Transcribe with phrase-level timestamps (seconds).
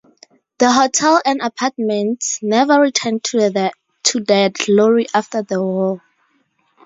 [0.57, 6.01] The hotel and apartments never returned to their glory after the war.